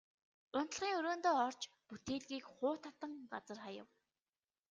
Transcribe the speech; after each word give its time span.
Унтлагын 0.59 0.97
өрөөндөө 0.99 1.33
орж 1.47 1.61
бүтээлгийг 1.87 2.45
хуу 2.55 2.73
татан 2.83 3.11
газар 3.31 3.59
хаяв. 3.65 3.87